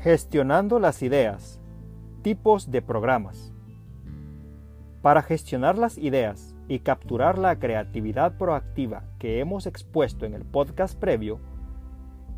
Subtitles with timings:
[0.00, 1.60] Gestionando las ideas.
[2.22, 3.52] Tipos de programas.
[5.00, 10.98] Para gestionar las ideas y capturar la creatividad proactiva que hemos expuesto en el podcast
[10.98, 11.40] previo,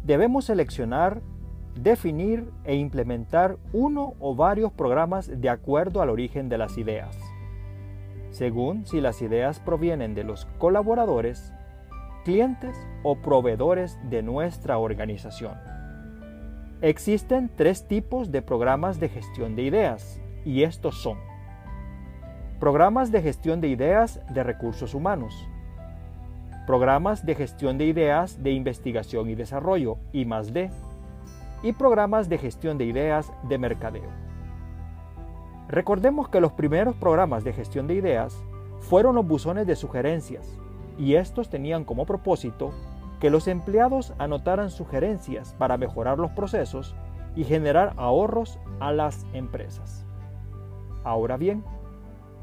[0.05, 1.23] debemos seleccionar,
[1.81, 7.17] definir e implementar uno o varios programas de acuerdo al origen de las ideas,
[8.31, 11.53] según si las ideas provienen de los colaboradores,
[12.27, 15.55] clientes o proveedores de nuestra organización.
[16.83, 21.19] Existen tres tipos de programas de gestión de ideas y estos son
[22.59, 25.47] Programas de gestión de ideas de recursos humanos.
[26.67, 30.71] Programas de gestión de ideas de investigación y desarrollo, y más de.
[31.63, 34.11] Y programas de gestión de ideas de mercadeo.
[35.69, 38.37] Recordemos que los primeros programas de gestión de ideas
[38.81, 40.59] fueron los buzones de sugerencias,
[40.99, 42.73] y estos tenían como propósito
[43.21, 46.95] que los empleados anotaran sugerencias para mejorar los procesos
[47.35, 50.05] y generar ahorros a las empresas.
[51.05, 51.65] Ahora bien,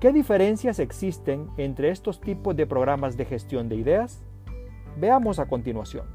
[0.04, 4.22] ¿Qué diferencias existen entre estos tipos de programas de gestión de ideas?
[4.98, 6.08] Veamos a continuación.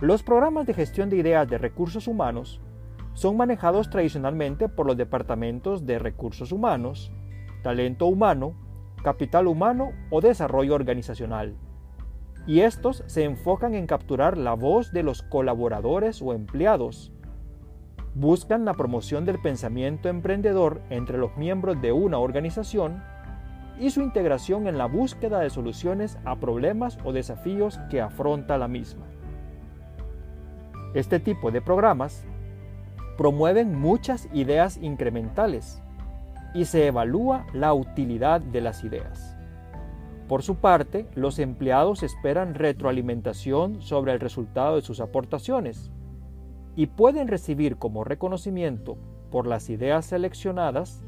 [0.00, 2.60] Los programas de gestión de ideas de recursos humanos
[3.12, 7.10] son manejados tradicionalmente por los departamentos de recursos humanos,
[7.64, 8.54] talento humano,
[9.04, 11.54] capital humano o desarrollo organizacional.
[12.46, 17.12] Y estos se enfocan en capturar la voz de los colaboradores o empleados
[18.14, 23.02] buscan la promoción del pensamiento emprendedor entre los miembros de una organización
[23.78, 28.68] y su integración en la búsqueda de soluciones a problemas o desafíos que afronta la
[28.68, 29.04] misma.
[30.94, 32.24] Este tipo de programas
[33.18, 35.82] promueven muchas ideas incrementales
[36.54, 39.36] y se evalúa la utilidad de las ideas.
[40.28, 45.90] Por su parte, los empleados esperan retroalimentación sobre el resultado de sus aportaciones
[46.76, 48.96] y pueden recibir como reconocimiento
[49.30, 51.04] por las ideas seleccionadas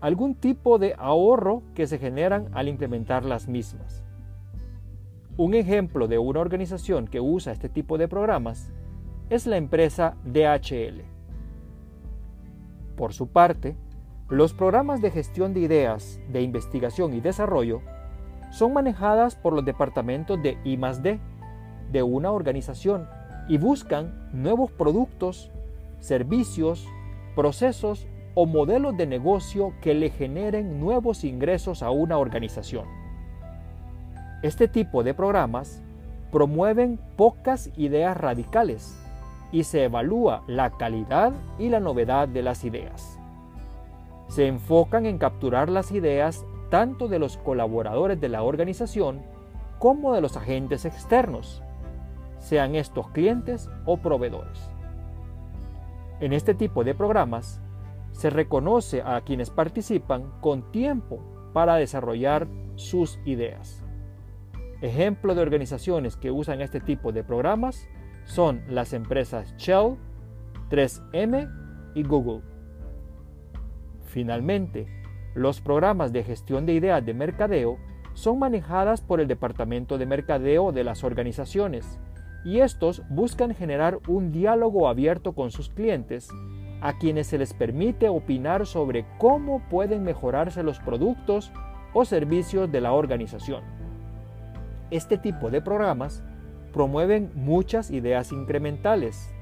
[0.00, 4.02] algún tipo de ahorro que se generan al implementar las mismas.
[5.36, 8.72] Un ejemplo de una organización que usa este tipo de programas
[9.30, 11.02] es la empresa DHL.
[12.96, 13.76] Por su parte,
[14.30, 17.82] los programas de gestión de ideas de investigación y desarrollo
[18.52, 21.18] son manejadas por los departamentos de I+D
[21.90, 23.08] de una organización
[23.48, 25.50] y buscan nuevos productos,
[25.98, 26.86] servicios,
[27.34, 32.86] procesos o modelos de negocio que le generen nuevos ingresos a una organización.
[34.44, 35.82] Este tipo de programas
[36.30, 38.96] promueven pocas ideas radicales
[39.50, 43.09] y se evalúa la calidad y la novedad de las ideas.
[44.30, 49.22] Se enfocan en capturar las ideas tanto de los colaboradores de la organización
[49.80, 51.64] como de los agentes externos
[52.38, 54.70] sean estos clientes o proveedores.
[56.20, 57.60] En este tipo de programas,
[58.12, 61.20] se reconoce a quienes participan con tiempo
[61.52, 63.84] para desarrollar sus ideas.
[64.80, 67.88] Ejemplo de organizaciones que usan este tipo de programas
[68.24, 69.96] son las empresas Shell,
[70.70, 72.49] 3M y Google.
[74.10, 74.88] Finalmente,
[75.36, 77.78] los programas de gestión de ideas de mercadeo
[78.12, 82.00] son manejadas por el Departamento de Mercadeo de las organizaciones
[82.44, 86.28] y estos buscan generar un diálogo abierto con sus clientes
[86.80, 91.52] a quienes se les permite opinar sobre cómo pueden mejorarse los productos
[91.92, 93.62] o servicios de la organización.
[94.90, 96.24] Este tipo de programas
[96.72, 99.32] promueven muchas ideas incrementales,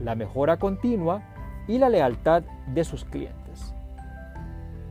[0.00, 1.22] la mejora continua
[1.68, 3.45] y la lealtad de sus clientes.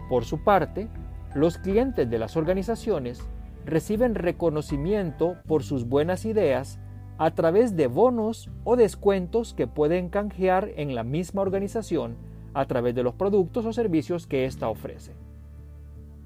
[0.10, 0.88] Por su parte,
[1.34, 3.28] los clientes de las organizaciones
[3.66, 6.80] reciben reconocimiento por sus buenas ideas
[7.18, 12.16] a través de bonos o descuentos que pueden canjear en la misma organización
[12.54, 15.14] a través de los productos o servicios que ésta ofrece.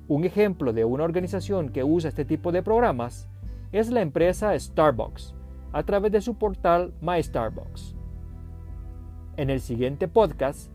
[0.07, 3.29] Un ejemplo de una organización que usa este tipo de programas
[3.71, 5.35] es la empresa Starbucks,
[5.71, 7.95] a través de su portal My Starbucks.
[9.37, 10.71] En el siguiente podcast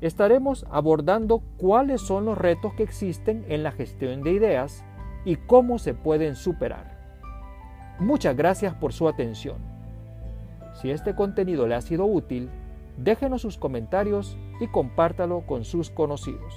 [0.00, 4.84] estaremos abordando cuáles son los retos que existen en la gestión de ideas
[5.24, 6.96] y cómo se pueden superar.
[7.98, 9.56] Muchas gracias por su atención.
[10.80, 12.48] Si este contenido le ha sido útil,
[12.96, 16.54] déjenos sus comentarios y compártalo con sus conocidos.